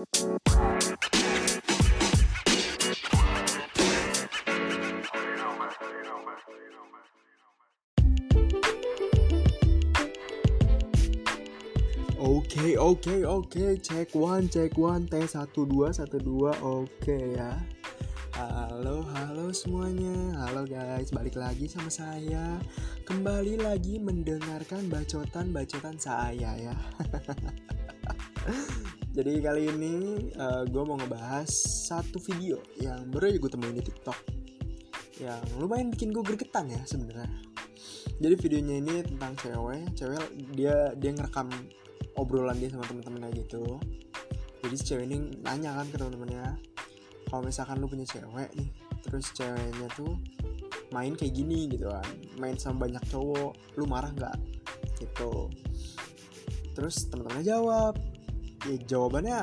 [0.00, 0.08] Oke
[12.80, 13.76] oke oke.
[13.76, 15.04] Cek one cek one.
[15.04, 16.56] T satu dua satu dua.
[16.64, 17.60] Oke ya.
[18.40, 20.32] Halo halo semuanya.
[20.48, 21.12] Halo guys.
[21.12, 22.56] Balik lagi sama saya.
[23.04, 26.72] Kembali lagi mendengarkan bacotan-bacotan saya ya
[29.10, 29.94] Jadi kali ini
[30.38, 31.50] uh, gue mau ngebahas
[31.90, 34.18] satu video yang baru aja gue temuin di TikTok.
[35.18, 37.26] Yang lumayan bikin gue gregetan ya sebenarnya.
[38.22, 40.24] Jadi videonya ini tentang cewek cewek
[40.54, 41.50] dia dia ngerekam
[42.14, 43.82] obrolan dia sama temen-temennya gitu.
[44.62, 46.54] Jadi cewek ini nanya kan ke temen-temennya
[47.26, 48.70] kalau misalkan lu punya cewek nih
[49.02, 50.14] terus ceweknya tuh
[50.94, 52.06] main kayak gini gitu kan
[52.38, 54.38] main sama banyak cowok lu marah nggak?
[55.02, 55.50] Gitu.
[56.78, 57.98] Terus temen-temennya jawab
[58.68, 59.38] ya jawabannya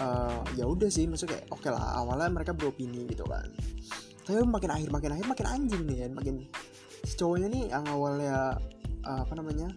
[0.00, 3.48] uh, ya udah sih maksudnya kayak oke okay lah awalnya mereka beropini gitu kan.
[4.24, 6.34] Tapi makin akhir makin akhir makin anjing nih kan makin
[7.04, 8.56] si cowoknya nih yang awalnya
[9.04, 9.68] uh, apa namanya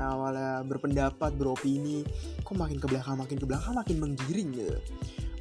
[0.00, 2.00] awalnya berpendapat beropini
[2.40, 4.76] kok makin ke belakang makin ke belakang makin menggiring gitu.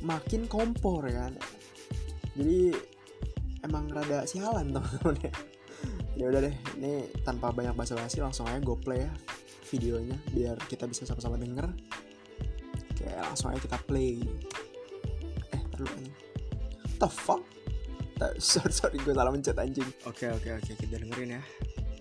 [0.03, 1.35] Makin kompor kan.
[2.35, 2.75] Jadi
[3.63, 5.33] emang rada sialan teman-teman ya.
[6.19, 9.11] Ya udah deh ini tanpa banyak basa-basi langsung aja go play ya
[9.71, 11.71] videonya biar kita bisa sama-sama denger
[12.99, 14.19] oke langsung aja kita play.
[15.55, 16.11] Eh perlu ini
[16.99, 17.39] the fuck?
[18.43, 19.87] Sorry sorry gue salah mencet anjing.
[20.03, 21.41] Oke oke oke kita dengerin ya.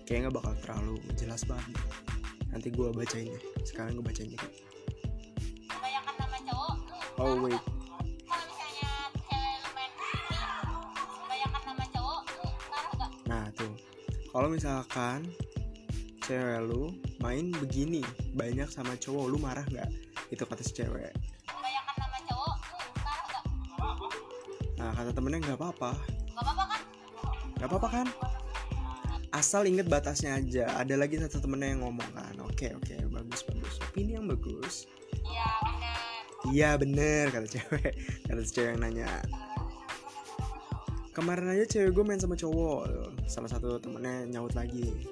[0.03, 1.79] Kayaknya nggak bakal terlalu jelas banget
[2.49, 4.41] nanti gue bacain deh sekarang gue bacain deh
[5.69, 6.75] kebanyakan nama cowok
[7.21, 7.61] oh wait.
[7.61, 7.69] Gak
[13.29, 13.69] nah tuh.
[14.33, 15.29] Kalau misalkan
[16.25, 16.89] cewek lu
[17.21, 18.01] main begini
[18.33, 21.13] banyak sama cowok lu marah nggak itu kata si cewek.
[21.45, 22.55] Kebanyakan nama cowok
[23.01, 23.43] ngaruh gak
[24.79, 25.91] nah kata temennya nggak apa-apa.
[26.31, 26.81] Gak apa-apa kan?
[27.57, 28.07] Nggak apa-apa kan?
[29.29, 30.71] Asal inget batasnya aja.
[30.79, 32.33] Ada lagi satu temennya yang ngomong kan.
[32.47, 32.95] Oke oke.
[33.11, 33.75] Bagus bagus.
[33.83, 34.87] Opini yang bagus.
[35.25, 35.97] Iya bener.
[36.49, 37.91] Iya bener kata cewek.
[38.25, 39.09] Kata si cewek yang nanya.
[41.11, 43.11] Kemarin aja cewek gue main sama cowok.
[43.27, 45.09] Salah satu temennya nyaut lagi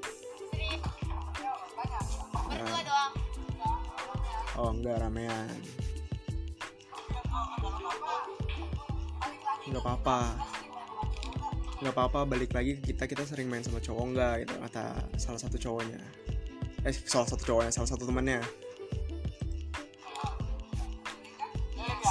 [4.58, 5.48] oh enggak ramean.
[9.70, 10.20] Nggak apa-apa.
[11.78, 14.86] Nggak apa-apa balik lagi ke kita kita sering main sama cowok enggak gitu kata
[15.22, 16.02] salah satu cowoknya.
[16.82, 18.42] Eh salah satu cowoknya salah satu temannya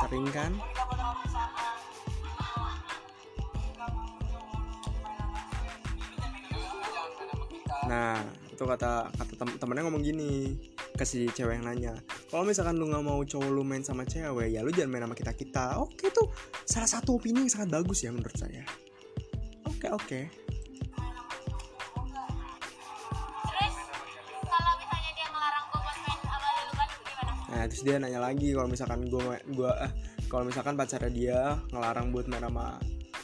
[0.06, 0.52] sering kan?
[7.90, 10.54] Nah itu kata kata tem temennya ngomong gini
[10.96, 11.94] ke si cewek yang nanya
[12.26, 15.14] kalau misalkan lu nggak mau cowok lu main sama cewek ya lu jangan main sama
[15.14, 15.78] kita kita.
[15.78, 16.26] Oke tuh
[16.66, 18.64] salah satu opini yang sangat bagus ya menurut saya.
[19.68, 20.20] Oke oke.
[23.46, 23.74] Terus
[24.42, 26.88] kalau misalnya dia ngelarang gue buat main sama lu kan
[27.46, 29.92] nah terus dia nanya lagi kalau misalkan gua gua eh,
[30.26, 31.38] kalau misalkan pacarnya dia
[31.70, 32.80] ngelarang buat main sama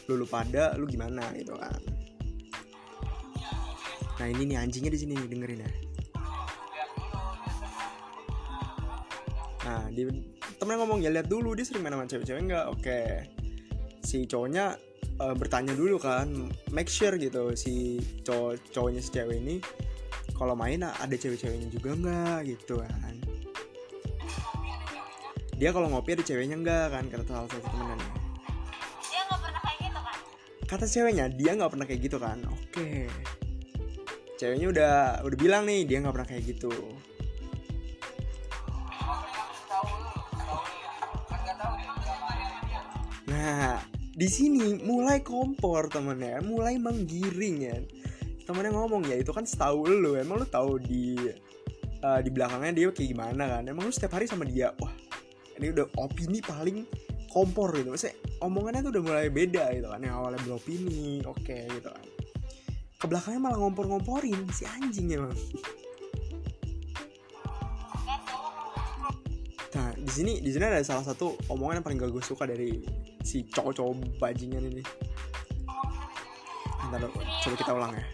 [0.06, 1.26] lulu pada lu gimana?
[1.34, 1.80] Gitu kan.
[4.20, 5.91] Nah ini nih anjingnya di sini nih dengerin ya
[9.62, 10.10] nah dia
[10.58, 11.54] temennya ngomong ya lihat dulu.
[11.54, 13.00] Dia sering main sama cewek-cewek enggak oke.
[14.02, 14.74] Si cowoknya
[15.22, 19.56] eh, bertanya dulu kan make sure gitu si cowok cowoknya si cewek ini
[20.34, 22.38] kalau main ada cewek-ceweknya juga enggak?
[22.46, 23.14] Gitu kan.
[25.54, 28.10] Dia kalau ngopi ada ceweknya enggak kan kata salah satu temennya.
[29.06, 30.18] Dia nggak pernah kayak gitu kan
[30.72, 32.88] kata ceweknya dia nggak pernah kayak gitu kan oke.
[34.40, 36.72] Ceweknya udah udah bilang nih dia nggak pernah kayak gitu
[43.42, 43.82] nah
[44.14, 47.76] di sini mulai kompor temennya mulai menggiring ya.
[48.46, 51.18] Temennya ngomong ya itu kan setahu lu emang lu tahu di
[51.98, 53.62] eh, di belakangnya dia kayak gimana kan?
[53.66, 54.70] Emang lu setiap hari sama dia?
[54.78, 54.94] Wah
[55.58, 56.86] ini udah opini paling
[57.32, 57.88] kompor gitu.
[57.88, 62.06] Maksudnya omongannya tuh udah mulai beda gitu kan yang awalnya beropini oke gitu kan.
[63.00, 65.34] Ke belakangnya malah ngompor-ngomporin si anjing emang.
[69.72, 72.84] Nah di sini di sini ada salah satu omongan yang paling gak gue suka dari
[73.22, 74.82] si cowok-cowok bajingan ini.
[76.90, 78.04] Ntar, coba kita ulang ya.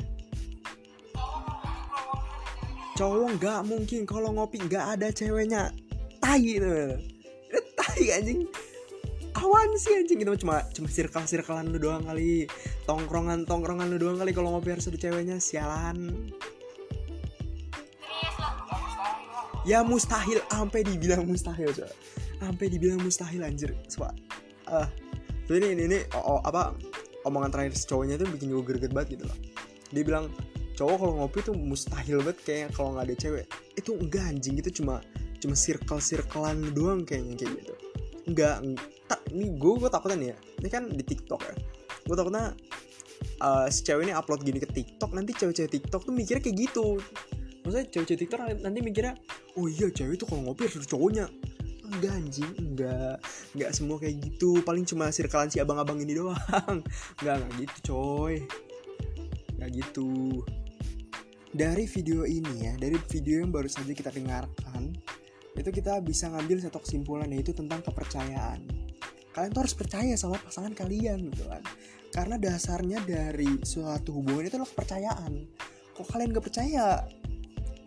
[2.94, 5.72] Cowok nggak mungkin kalau ngopi nggak ada ceweknya.
[6.20, 6.99] Tai itu.
[7.78, 8.44] Tai anjing.
[9.38, 10.19] Awan sih anjing.
[10.22, 12.50] Itu cuma cuma circle circlean lu doang kali.
[12.84, 15.38] Tongkrongan tongkrongan lu doang kali kalau ngopi harus ada ceweknya.
[15.38, 16.31] Sialan.
[19.62, 20.43] Ya mustahil.
[20.50, 21.94] Sampai dibilang mustahil coba
[22.38, 23.75] sampai dibilang mustahil anjir.
[23.90, 24.27] Sumpah.
[25.49, 26.76] Tuh ini ini, ini oh, oh, apa
[27.25, 29.38] omongan terakhir cowoknya itu bikin gue greget banget gitu loh.
[29.93, 30.29] Dia bilang
[30.76, 33.44] cowok kalau ngopi tuh mustahil banget kayak kalau nggak ada cewek.
[33.75, 34.61] Itu enggak anjing.
[34.61, 35.00] Itu cuma
[35.38, 37.75] cuma circle circlean doang kayaknya kayak gitu.
[38.29, 40.37] Enggak eng- tak ini gue gue takutnya nih ya.
[40.61, 41.55] Ini kan di TikTok ya.
[42.05, 42.44] Gue takutnya
[43.41, 47.00] uh, si cewek ini upload gini ke TikTok nanti cewek-cewek TikTok tuh mikirnya kayak gitu.
[47.64, 49.17] Maksudnya cewek-cewek TikTok nanti mikirnya
[49.56, 51.26] oh iya cewek tuh kalau ngopi harus cowoknya
[51.94, 53.17] enggak anjing enggak.
[53.56, 54.61] Enggak semua kayak gitu.
[54.62, 56.37] Paling cuma circlean si abang-abang ini doang.
[57.20, 58.35] Enggak enggak gitu coy.
[59.56, 60.43] Enggak gitu.
[61.49, 64.93] Dari video ini ya dari video yang baru saja kita dengarkan
[65.56, 68.62] itu kita bisa ngambil satu kesimpulan yaitu tentang kepercayaan.
[69.35, 71.64] Kalian tuh harus percaya sama pasangan kalian gitu kan.
[72.14, 75.32] Karena dasarnya dari suatu hubungan itu adalah kepercayaan.
[75.99, 77.02] Kalau kalian gak percaya?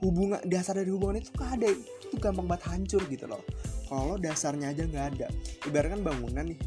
[0.03, 1.69] Hubungan dasar dari hubungan itu gak ada.
[1.71, 3.42] Itu gampang banget hancur gitu loh
[3.91, 5.27] kalau dasarnya aja nggak ada.
[5.67, 6.59] Ibaratkan bangunan nih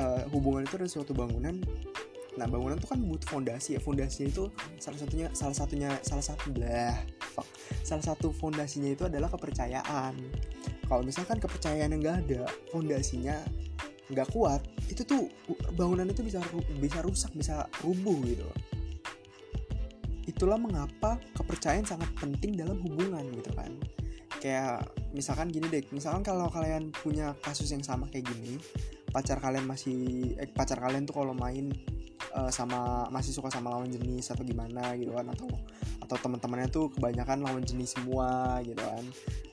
[0.00, 1.60] eh, hubungan itu ada suatu bangunan.
[2.40, 3.80] Nah bangunan itu kan butuh fondasi ya.
[3.84, 4.48] Fondasi itu
[4.80, 6.96] salah satunya salah satunya salah satu lah
[7.36, 7.44] fuck.
[7.84, 10.16] salah satu fondasinya itu adalah kepercayaan.
[10.88, 12.42] Kalau misalkan kepercayaan yang nggak ada
[12.72, 13.36] fondasinya
[14.08, 15.28] nggak kuat itu tuh
[15.76, 16.40] bangunan itu bisa
[16.80, 18.48] bisa rusak bisa rubuh gitu.
[20.24, 23.68] Itulah mengapa kepercayaan sangat penting dalam hubungan gitu kan
[24.42, 24.82] kayak
[25.14, 28.58] misalkan gini deh misalkan kalau kalian punya kasus yang sama kayak gini
[29.14, 31.70] pacar kalian masih eh, pacar kalian tuh kalau main
[32.34, 35.46] eh, sama masih suka sama lawan jenis atau gimana gitu kan atau
[36.02, 39.04] atau teman-temannya tuh kebanyakan lawan jenis semua gitu kan.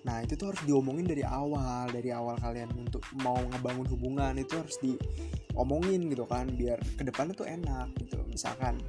[0.03, 4.59] Nah itu tuh harus diomongin dari awal dari awal kalian untuk mau ngebangun hubungan itu
[4.59, 8.19] harus diomongin gitu kan biar ke depannya tuh enak gitu.
[8.27, 8.81] Misalkan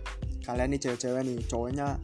[0.42, 2.00] kalian nih cewek-cewek nih cowoknya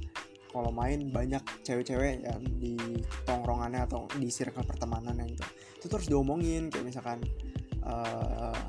[0.56, 2.80] kalau main banyak cewek-cewek ya di
[3.28, 5.44] tongkrongannya atau di circle pertemanan gitu.
[5.76, 7.20] Itu tuh harus diomongin kayak misalkan
[7.84, 8.60] eh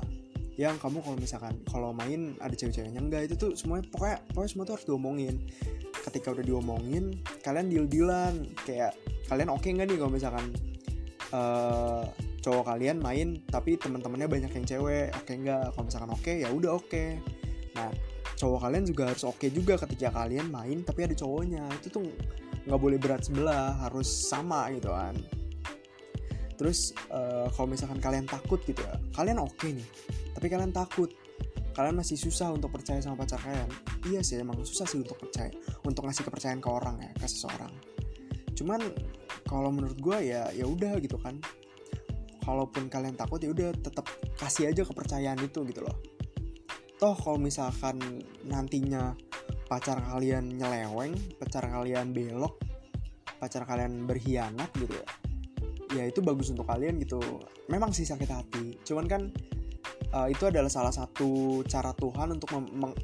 [0.58, 4.64] yang kamu kalau misalkan kalau main ada cewek-ceweknya enggak itu tuh semuanya pokoknya pokoknya semua
[4.68, 5.34] tuh harus diomongin.
[6.04, 8.92] Ketika udah diomongin kalian deal dealan kayak
[9.32, 10.44] kalian oke nggak nih kalau misalkan
[11.32, 12.04] eh
[12.38, 16.76] cowok kalian main tapi teman-temannya banyak yang cewek oke nggak kalau misalkan oke ya udah
[16.76, 17.04] oke.
[17.78, 17.88] Nah
[18.38, 21.66] cowok kalian juga harus oke juga ketika kalian main tapi ada cowoknya.
[21.82, 22.06] Itu tuh
[22.64, 25.18] nggak boleh berat sebelah harus sama gitu kan.
[26.54, 29.88] Terus eh, kalau misalkan kalian takut gitu ya kalian oke nih
[30.38, 31.10] tapi kalian takut.
[31.74, 33.70] Kalian masih susah untuk percaya sama pacar kalian.
[34.10, 35.50] Iya sih emang susah sih untuk percaya
[35.86, 37.70] untuk ngasih kepercayaan ke orang ya ke seseorang.
[38.58, 38.82] Cuman
[39.46, 41.38] kalau menurut gue ya ya udah gitu kan.
[42.42, 44.08] Kalaupun kalian takut ya udah tetap
[44.40, 46.17] kasih aja kepercayaan itu gitu loh
[46.98, 47.98] toh kalau misalkan
[48.44, 49.14] nantinya
[49.70, 52.58] pacar kalian nyeleweng pacar kalian belok
[53.38, 55.08] pacar kalian berkhianat gitu ya
[55.94, 57.20] ya itu bagus untuk kalian gitu.
[57.72, 58.66] Memang sih sakit hati.
[58.84, 59.22] Cuman kan
[60.12, 62.50] uh, itu adalah salah satu cara Tuhan untuk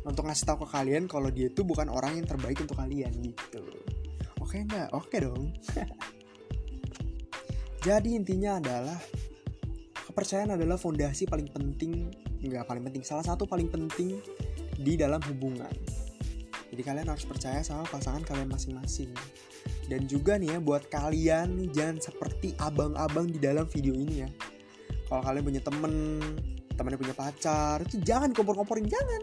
[0.04, 3.64] untuk ngasih tahu ke kalian kalau dia itu bukan orang yang terbaik untuk kalian gitu.
[4.40, 4.92] Oke nggak?
[4.92, 5.52] Oke dong.
[7.86, 8.96] Jadi intinya adalah
[10.08, 12.08] kepercayaan adalah fondasi paling penting
[12.50, 13.02] nggak paling penting.
[13.06, 14.20] Salah satu paling penting
[14.74, 15.72] di dalam hubungan.
[16.74, 19.14] Jadi kalian harus percaya sama pasangan kalian masing-masing.
[19.86, 24.28] Dan juga nih ya buat kalian nih jangan seperti abang-abang di dalam video ini ya.
[25.06, 25.94] Kalau kalian punya temen
[26.74, 29.22] temennya punya pacar itu jangan kompor-komporin jangan.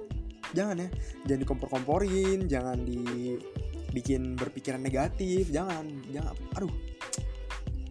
[0.55, 0.89] Jangan ya.
[1.27, 6.31] Jangan dikompor-komporin jangan dibikin berpikiran negatif jangan jangan.
[6.55, 6.71] Aduh.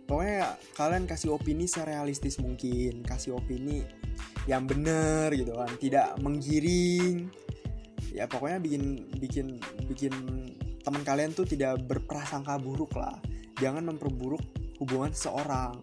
[0.09, 3.87] Pokoknya kalian kasih opini serealistis mungkin kasih opini
[4.49, 7.29] yang bener gitu kan tidak menggiring.
[8.11, 9.47] Ya pokoknya bikin bikin
[9.87, 10.13] bikin
[10.83, 13.21] teman kalian tuh tidak berprasangka buruk lah.
[13.61, 14.41] Jangan memperburuk
[14.81, 15.79] hubungan seseorang.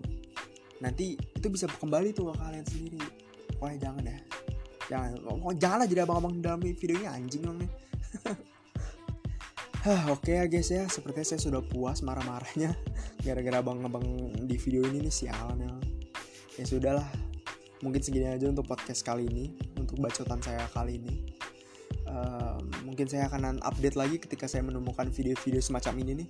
[0.83, 3.01] Nanti itu bisa kembali tuh ke kalian sendiri.
[3.57, 4.19] Pokoknya jangan ya
[4.87, 7.71] jangan oh, janganlah jadi abang-abang dalam video ini anjing dong nih.
[10.11, 12.75] Oke ya guys ya, sepertinya saya sudah puas marah-marahnya.
[13.23, 14.03] Gara-gara abang-abang
[14.43, 15.71] di video ini nih sialan ya.
[16.59, 17.07] Ya sudahlah,
[17.81, 19.45] mungkin segini aja untuk podcast kali ini,
[19.77, 21.13] untuk bacotan saya kali ini.
[22.07, 22.57] Eh,
[22.87, 26.29] mungkin saya akan update lagi ketika saya menemukan video-video semacam ini nih.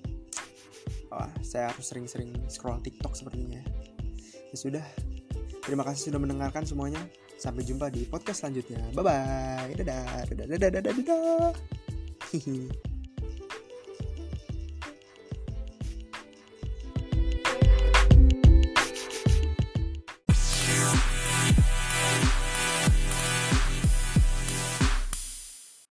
[1.13, 3.61] Wah, saya harus sering-sering scroll TikTok sepertinya.
[4.27, 4.85] Ya sudah,
[5.63, 6.99] terima kasih sudah mendengarkan semuanya.
[7.37, 8.81] Sampai jumpa di podcast selanjutnya.
[8.97, 9.69] Bye bye.
[9.77, 11.53] Dadah, dadah, dadah, dadah, dadah.